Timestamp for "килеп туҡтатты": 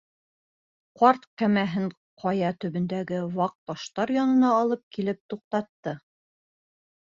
4.99-5.97